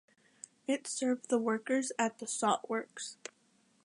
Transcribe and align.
It 0.65 0.87
served 0.87 1.29
the 1.29 1.37
workers 1.37 1.91
at 1.99 2.17
the 2.17 2.25
salt 2.25 2.67
works. 2.67 3.17